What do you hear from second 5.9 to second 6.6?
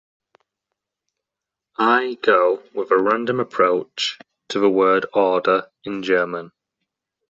German.